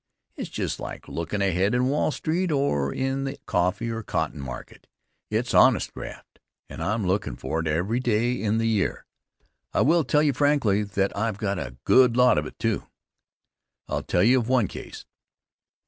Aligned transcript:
It's 0.35 0.49
just 0.49 0.79
like 0.79 1.07
lookin' 1.07 1.43
ahead 1.43 1.75
in 1.75 1.85
Wall 1.87 2.09
Street 2.09 2.51
or 2.51 2.91
in 2.91 3.23
the 3.23 3.37
coffee 3.45 3.91
or 3.91 4.01
cotton 4.01 4.39
market. 4.41 4.87
It's 5.29 5.53
honest 5.53 5.93
graft, 5.93 6.39
and 6.67 6.81
I'm 6.83 7.05
lookin' 7.05 7.35
for 7.35 7.59
it 7.59 7.67
every 7.67 7.99
day 7.99 8.33
in 8.33 8.57
the 8.57 8.65
year. 8.67 9.05
I 9.73 9.81
will 9.81 10.03
tell 10.03 10.23
you 10.23 10.33
frankly 10.33 10.81
that 10.81 11.15
I've 11.15 11.37
got 11.37 11.59
a 11.59 11.77
good 11.83 12.17
lot 12.17 12.39
of 12.39 12.47
it, 12.47 12.57
too. 12.57 12.87
I'll 13.87 14.01
tell 14.01 14.23
you 14.23 14.39
of 14.39 14.49
one 14.49 14.67
case. 14.67 15.05